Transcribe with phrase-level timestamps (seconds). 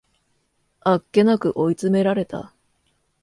[0.79, 2.55] あっけなく追い詰められた